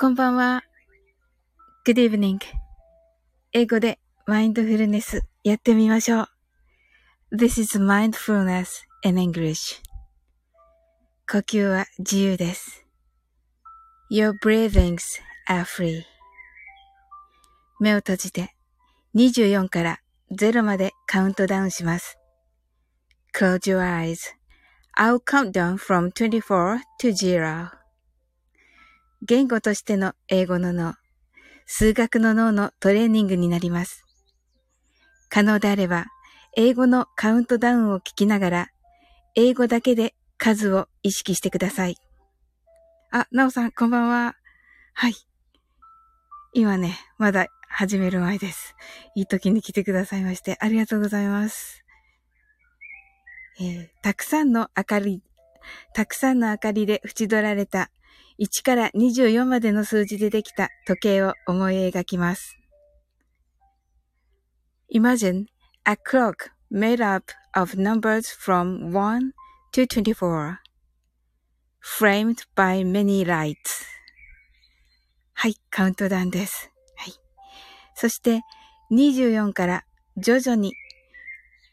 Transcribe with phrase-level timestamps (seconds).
[0.00, 0.62] こんばんは。
[1.84, 2.38] Good evening.
[3.52, 6.20] 英語でマインドフルネスやってみましょ
[7.32, 7.36] う。
[7.36, 8.68] This is mindfulness
[9.02, 9.82] in English.
[11.28, 12.86] 呼吸は自由です。
[14.08, 15.00] Your breathings
[15.48, 16.04] are free.
[17.80, 18.54] 目を閉じて
[19.16, 22.20] 24から0までカウントダウンします。
[23.34, 24.18] Close your eyes.
[24.96, 27.77] I'll count down from 24 to 0.
[29.28, 30.94] 言語としての英語の脳、
[31.66, 34.06] 数学の脳のトレーニングになります。
[35.28, 36.06] 可能であれば、
[36.56, 38.68] 英語のカウントダウンを聞きながら、
[39.34, 41.96] 英語だけで数を意識してください。
[43.10, 44.34] あ、なおさん、こんばんは。
[44.94, 45.14] はい。
[46.54, 48.74] 今ね、まだ始める前です。
[49.14, 51.84] いい時に来てくださいまして、ありがとうございます。
[53.60, 55.22] えー、たくさんの明かり、
[55.92, 57.90] たくさんの明かりで縁取られた
[58.40, 62.56] 1から24までの数字でできた時計を思い描きます。
[64.94, 65.46] Imagine
[65.84, 69.32] a clock made up of numbers from 1
[69.72, 70.58] to 24,
[71.80, 73.56] framed by many lights.
[75.34, 76.70] はい、カウントダウンです。
[76.96, 77.14] はい。
[77.94, 78.42] そして、
[78.92, 79.84] 24から
[80.16, 80.74] 徐々に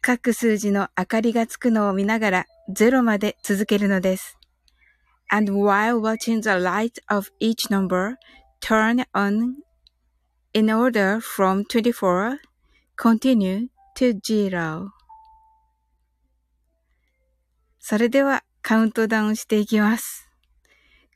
[0.00, 4.38] 各数字の明かりがつくのを見ながら0まで続けるのです。
[5.31, 8.17] and while watching the light of each number
[8.61, 9.57] turn on
[10.53, 12.39] in order from 24,
[12.97, 14.91] continue to zero.
[17.79, 20.29] それではカウントダウンしていきます。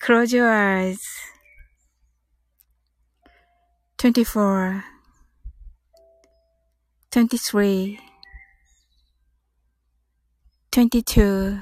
[0.02, 0.98] Close your eyes.
[3.98, 4.82] 24
[7.12, 7.98] 23
[10.72, 11.62] 22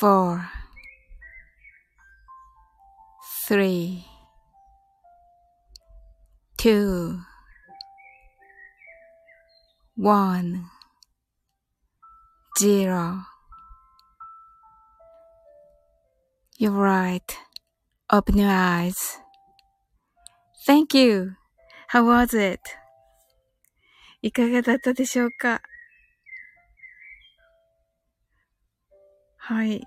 [0.00, 0.48] four,
[3.46, 4.06] three,
[6.56, 7.20] two,
[9.94, 10.64] one,
[12.58, 13.20] zero.
[16.58, 17.36] You're right.
[18.10, 19.18] Open your eyes.
[20.66, 21.36] Thank you.
[21.88, 22.60] How was it?
[24.22, 25.60] いかがだったでしょうか
[29.51, 29.85] はい。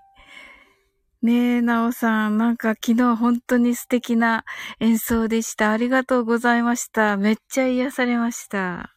[1.22, 4.44] ねえ、なおさん、なんか昨日本当に素敵な
[4.78, 5.72] 演奏でした。
[5.72, 7.16] ありがとうございました。
[7.16, 8.94] めっちゃ癒されました。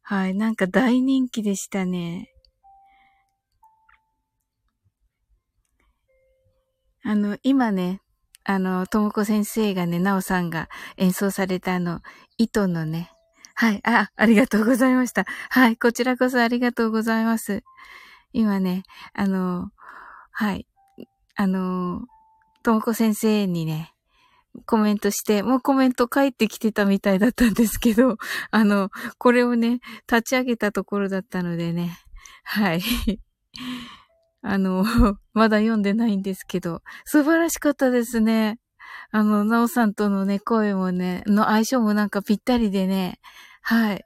[0.00, 2.32] はい、なんか大人気でしたね。
[7.04, 8.00] あの、今ね、
[8.42, 12.00] あの、ともこ先生がね、なおさんが演奏されたあの、
[12.38, 13.10] 糸のね、
[13.54, 15.26] はい、あ、ありがとうございました。
[15.50, 17.62] はい、こちらこそありがとうございます。
[18.32, 18.82] 今ね、
[19.14, 19.70] あの、
[20.30, 20.66] はい。
[21.36, 22.02] あの、
[22.62, 23.94] ともこ先生にね、
[24.64, 28.16] コメントして、もうコメント返ってきてたみたいだったんですけど、
[28.50, 31.98] あの、これをね、立ち上げたところだったのでね、
[32.44, 32.80] はい。
[34.42, 34.84] あの、
[35.32, 38.58] まだ読んでないんですけど、素晴らしかったですね。
[39.10, 43.18] あの、なおさんとのね、声もね、の相性もなんかぴったりでね、
[43.62, 44.04] はい。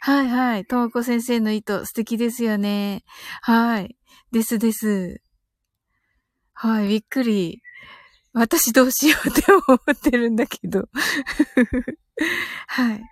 [0.00, 0.66] はいはい。
[0.66, 3.04] ともこ先生の意図素敵ですよね。
[3.42, 3.96] はい。
[4.32, 5.20] ですです。
[6.52, 7.60] はい、びっくり。
[8.32, 10.88] 私どうしようって思ってるんだけど。
[12.68, 13.02] はい。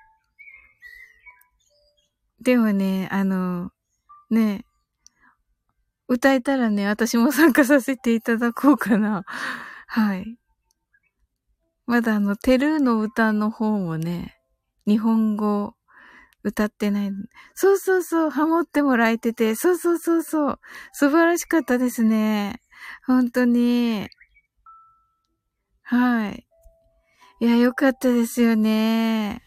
[2.43, 3.71] でもね、あの、
[4.31, 4.65] ね、
[6.09, 9.25] 歌えたらね、私も参加させていただこうかな。
[9.87, 10.37] はい。
[11.87, 14.37] まだあの、テルーの歌の方もね、
[14.87, 15.75] 日本語
[16.45, 17.11] 歌ってない。
[17.55, 20.61] そうそうそう、ハモってもらえてて、そうそうそうそう、
[20.93, 22.61] 素晴らしかったですね。
[23.07, 24.09] 本当に。
[25.83, 26.47] はい。
[27.41, 29.43] いや、よかったですよね。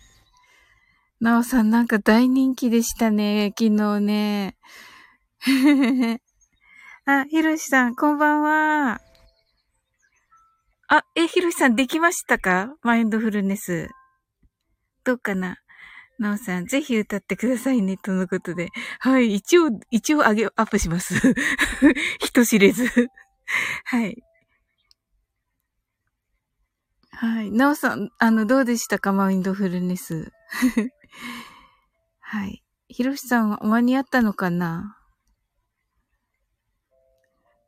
[1.19, 4.57] なおさんなんか大人気でしたね、昨日ね。
[7.05, 9.01] あ、ひろしさん、こんばんは。
[10.89, 12.75] あ、え、ひろしさんできましたか？
[12.81, 13.89] マインドフルネス。
[15.03, 15.57] どうかな？
[16.19, 18.69] なおさん、ぜひ歌ってくださいね、とのことで。
[18.99, 21.15] はい、一応、一応上げ、アップします。
[22.19, 23.09] 人知れず。
[23.85, 24.23] はい。
[27.11, 27.51] はい。
[27.51, 29.11] なおさん、あの、どうでしたか？
[29.13, 30.31] マインドフルネス。
[32.19, 32.63] はい。
[32.89, 34.97] ひろしさんは間に合ったのかな？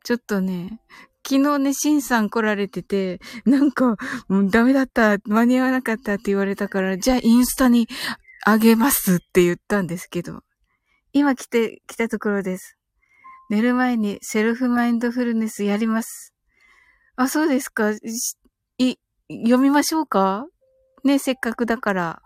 [0.04, 0.82] ちょっとね、
[1.28, 3.98] 昨日ね、シンさん来られてて、なんか、
[4.28, 7.88] もうダメだった、間に合わなかったって言われたから、じゃあインスタに
[8.46, 10.42] あげますって言ったんですけど、
[11.14, 12.78] 今来て、来たところです。
[13.50, 16.34] 寝る前にセルフマインドフルネスやります。
[17.16, 17.92] あ、そうですか。
[18.78, 18.96] い、
[19.30, 20.46] 読みましょうか？
[21.04, 22.22] ね、せっかくだから。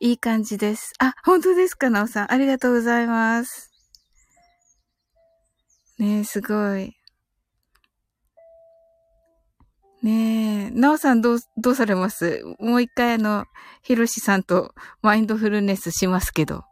[0.00, 0.92] いい感じです。
[0.98, 2.32] あ、本当ですか、なおさん。
[2.32, 3.70] ありがとうございます。
[5.98, 6.94] ねすごい。
[10.06, 12.44] ねえ、なおさんどう、どうされます？
[12.60, 13.44] もう一回あの、
[13.82, 14.72] ひろしさんと
[15.02, 16.62] マインドフルネスしますけど。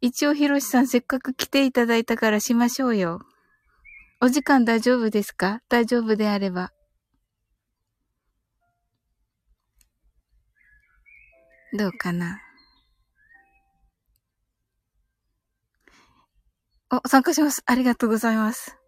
[0.00, 3.20] 一応ひろしさんせっかく来ていただいたからしましょうよ。
[4.20, 5.60] お時間大丈夫ですか？
[5.68, 6.72] 大丈夫であれば。
[11.78, 12.40] どうかな？
[16.90, 17.62] お、参加します。
[17.66, 18.81] ありがとうございます。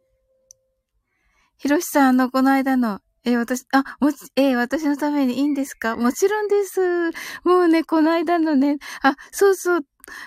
[1.64, 5.96] ひろしさん、の、この間の、え私、あ、もち、え私のためにいいんですか？
[5.96, 7.10] もちろんです。
[7.42, 9.80] もうね、この間のね、あ、そうそう、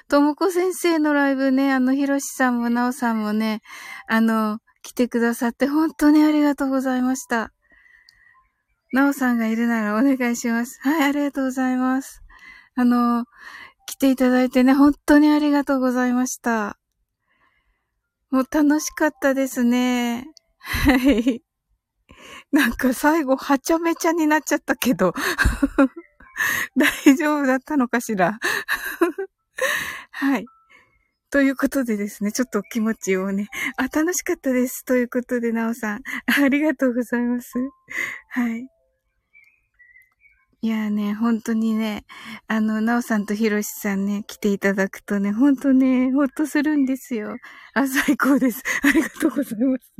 [0.09, 3.61] ともこ先生のライブね、あの、ひろしさんもなおさんもね、
[4.07, 7.51] あの、来てくださって本当にありがとうございました。
[8.91, 10.79] なおさんがいるならお願いします。
[10.81, 12.23] はい、ありがとうございます。
[12.73, 13.25] あの、
[13.85, 16.79] 来ていただいてね、本当にありがとうございました。
[18.31, 20.25] もう楽しかったですね。
[20.67, 21.41] はい。
[22.51, 25.13] なんか最後、はちゃめちゃになっちゃったけど、
[26.77, 28.39] 大丈夫だったのかしら？
[30.11, 30.45] はい。
[31.29, 33.47] ということでですね、ちょっと気持ちをね、
[33.77, 34.85] あ、楽しかったです。
[34.85, 36.01] ということで、なおさん、
[36.41, 37.53] ありがとうございます。
[38.29, 38.67] はい。
[40.61, 42.03] いやね、本当にね、
[42.47, 47.37] あの、なおさんとひろしさんね、来ていただくとね、本当ね、ほっとするんですよ。
[47.75, 48.63] あ、最高です。
[48.81, 49.93] ありがとうございます。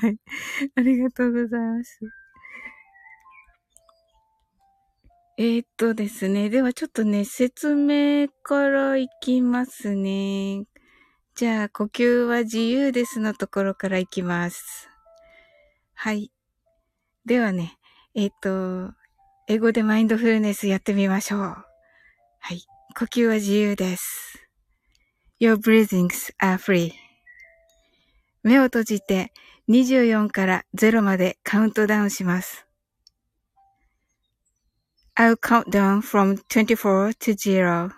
[0.00, 0.16] はい。
[0.74, 2.00] ありがとうございます。
[5.38, 6.50] えー、っとですね。
[6.50, 10.64] ではちょっとね、説明からいきますね。
[11.36, 14.88] じゃあ、呼吸は自由ですのところからいきます。
[15.94, 16.32] はい。
[17.24, 17.78] ではね、
[18.14, 19.01] えー、っと、
[19.48, 21.40] 英語でマインドフルネスやってみましょう。
[21.40, 21.64] は
[22.54, 22.62] い。
[22.96, 24.38] 呼吸は自由です。
[25.40, 26.92] Your breathings are free.
[28.44, 29.32] 目を閉じて
[29.68, 32.66] 24から0までカウントダウンします。
[35.16, 37.90] I'll count down from 24 to 0.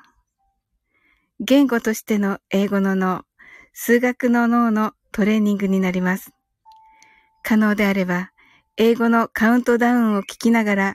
[1.40, 3.24] 言語としての英語の脳、
[3.74, 6.30] 数学の脳のトレーニングになります。
[7.42, 8.30] 可能であれば、
[8.78, 10.94] 英語のカウントダウンを聞きながら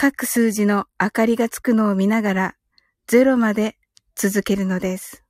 [0.00, 2.54] 各数字の明かりがつくのを見ながら
[3.08, 3.76] 0まで
[4.14, 5.24] 続けるのです。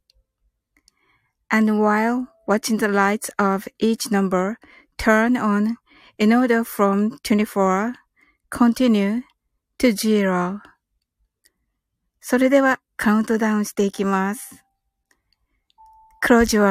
[1.48, 4.56] And while watching the lights of each number
[4.98, 5.76] turn on
[6.18, 7.94] in order from 24,
[8.50, 9.22] continue
[9.78, 10.58] to zero.
[12.20, 14.62] それではカウントダウンしていきます。
[16.22, 16.66] Close your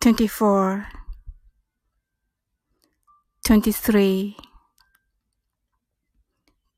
[0.00, 1.01] eyes.24
[3.52, 4.34] 23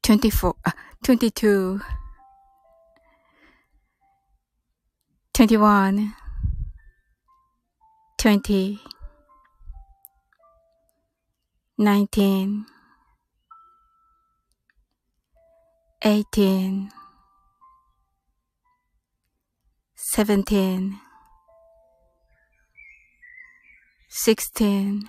[0.02, 0.70] 24 uh,
[1.04, 1.80] 22
[5.32, 6.14] 21
[8.18, 8.80] 20
[11.78, 12.66] 19
[16.02, 16.88] 18
[19.94, 21.00] 17
[24.08, 25.08] sixteen,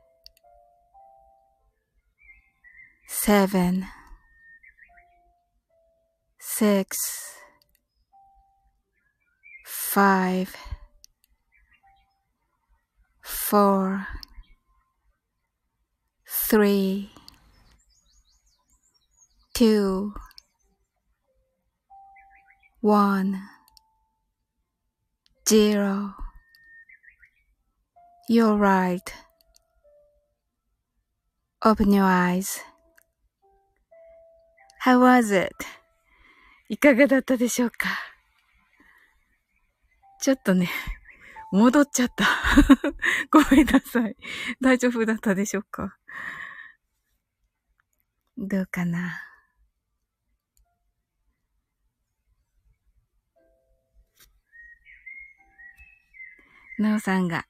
[3.23, 3.85] seven,
[6.39, 6.97] six,
[9.63, 10.55] five,
[13.21, 14.07] four,
[16.49, 17.11] three,
[19.53, 20.13] two,
[22.79, 23.39] one,
[25.47, 26.15] zero.
[28.27, 29.13] You're right.
[31.63, 32.61] Open your eyes.
[34.83, 35.53] How was it?
[36.67, 37.87] いかがだったでしょうか？
[40.19, 40.69] ちょっとね、
[41.51, 42.25] 戻っちゃった。
[43.29, 44.15] ごめんなさい。
[44.59, 45.97] 大丈夫だったでしょうか？
[48.37, 49.21] どうかな？
[56.79, 57.45] なおさんが、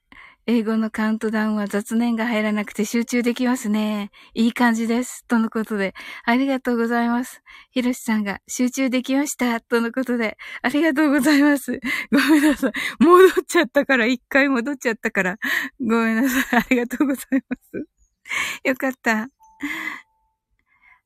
[0.46, 4.10] 英語のカウントダウンは雑念が入らなくて集中できますね。
[4.34, 5.24] いい感じです。
[5.28, 5.94] とのことで、
[6.24, 7.42] ありがとうございます。
[7.70, 9.60] ひろしさんが集中できました。
[9.60, 11.78] とのことで、ありがとうございます。
[12.10, 12.72] ごめんなさい。
[12.98, 15.36] 戻っちゃったから、一回戻っちゃったから。
[15.80, 16.60] ごめんなさい。
[16.60, 17.86] ありがとうございます。
[18.64, 19.28] よかった。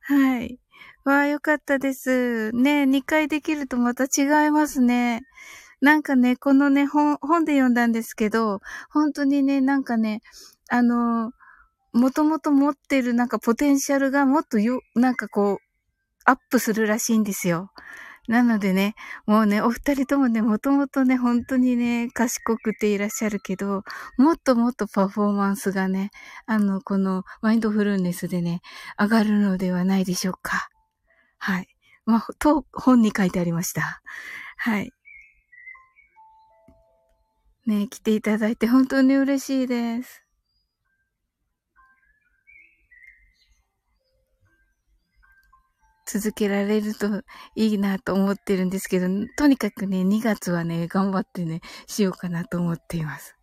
[0.00, 0.59] はい。
[1.05, 2.52] わあ、よかったです。
[2.52, 5.23] ね二回できるとまた違いますね。
[5.80, 10.21] なんかね、このね、本、本で読んだんですけど、本当にね、なんかね、
[10.68, 11.33] あの、
[11.92, 15.59] もともと持ってるなんかポテンシャルがもっとよ、なんかこう、
[16.25, 17.71] アップするらしいんですよ。
[18.28, 18.95] なのでね、
[19.26, 23.85] もうね、お二人ともね、もともとね、本当にね、賢くていらっしゃるけど、
[24.18, 26.11] もっともっとパフォーマンスがね、
[26.47, 28.62] あの、このマインドフルネスでね、
[28.99, 30.68] 上がるのではないでしょうか。
[31.38, 31.68] はい。
[32.04, 34.02] まあ、と、本に書いてありました。
[34.56, 34.96] はい。
[37.66, 40.23] ね、来ていただいて本当に嬉しいです。
[46.08, 47.23] 続けられると
[47.56, 53.37] いいなと思ってるんですけど、とにかくね、2月はね、頑張ってね、しようかなと思っています。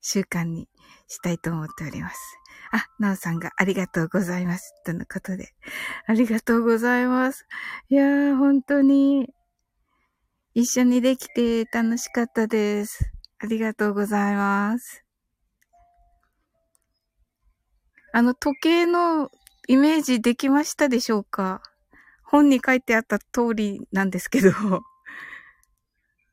[0.00, 0.68] 習慣に
[1.08, 2.38] したいと思っております。
[2.70, 4.72] あ、なおさんがありがとうございます。
[4.86, 5.48] とのことで。
[6.06, 7.46] ありがとうございます。
[7.88, 9.28] いやー、本当に、
[10.54, 13.17] 一緒にできて楽しかったです。
[13.40, 15.04] ありがとうございます。
[18.12, 19.30] あの、時計の
[19.68, 21.62] イメージできましたでしょうか？
[22.24, 24.50] 本に書いてあった通りなんですけど。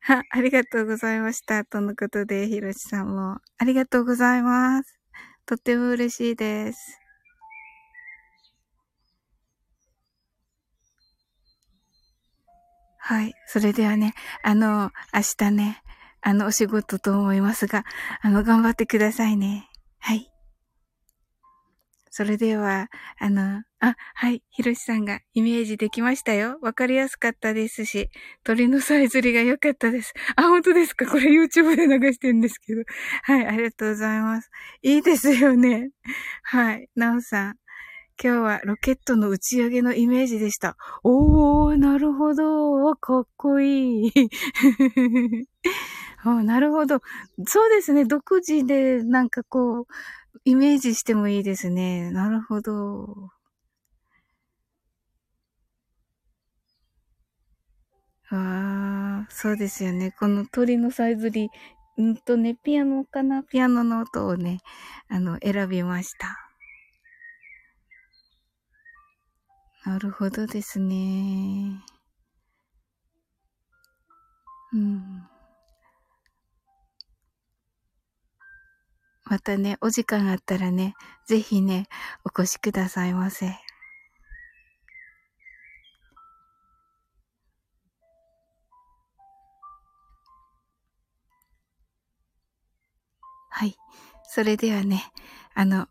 [0.02, 1.64] は、ありがとうございました。
[1.66, 3.38] とのことで、ひろしさんも。
[3.58, 5.00] ありがとうございます。
[5.46, 7.00] とっても嬉しいです。
[12.98, 13.36] はい。
[13.46, 15.84] それではね、あの、明日ね、
[16.28, 17.86] あの、お仕事と思いますが、
[18.22, 19.70] あの、頑張ってくださいね。
[20.00, 20.32] はい。
[22.10, 22.88] それでは、
[23.20, 26.58] あの、あ、はい、ひろしさんがイメージできましたよ。
[26.64, 28.10] わかりやすかったですし、
[28.44, 30.14] 鳥のさえずりが良かったです。
[30.36, 31.06] あ、本当ですか？
[31.06, 32.82] これ YouTube で流してるんですけど。
[33.22, 34.50] はい、ありがとうございます。
[34.82, 35.92] いいですよね。
[36.42, 37.56] はい、なおさん。
[38.20, 40.78] 今日はロケットの打ち上げのイメージでした。
[41.04, 42.96] おー、なるほど。
[42.96, 44.12] かっこいい。
[46.28, 47.02] あなるほど。
[47.46, 48.06] そうですね。
[48.06, 49.86] 独自でなんかこう、
[50.44, 52.12] イメージしてもいいですね。
[52.12, 53.30] なるほど。
[58.32, 60.12] ああ、そうですよね。
[60.20, 61.50] この鳥のさえずり、
[61.98, 63.44] うんとね、ピアノかな？
[63.44, 64.62] ピアノの音をね、
[65.08, 66.36] あの、選びました。
[69.86, 71.80] なるほどですね。
[74.74, 75.28] うん。
[79.26, 80.94] またね、お時間があったらね、
[81.26, 81.88] ぜひね、
[82.24, 83.48] お越しくださいませ。
[93.50, 93.76] はい。
[94.24, 95.04] それではね、
[95.56, 95.88] あの、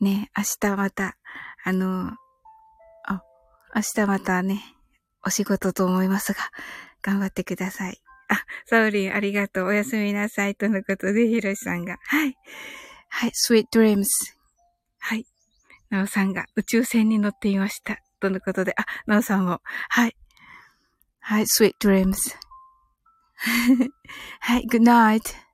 [0.00, 1.18] ね、明日また、
[1.64, 2.12] あの、
[3.04, 3.22] あ、
[3.74, 4.62] 明日またね、
[5.26, 6.38] お仕事と思いますが、
[7.02, 8.00] 頑張ってください。
[8.28, 9.68] あ、サウリンありがとう。
[9.68, 10.54] おやすみなさい。
[10.54, 11.98] とのことで、ヒロシさんが。
[12.06, 12.36] はい。
[13.08, 14.04] はい、sweet dreams.
[14.98, 15.26] はい。
[15.90, 17.98] なおさんが宇宙船に乗っていました。
[18.20, 19.60] とのことで、あ、なおさんも。
[19.88, 20.16] はい。
[21.20, 22.16] はい、sweet dreams.
[24.40, 25.47] はい、good night.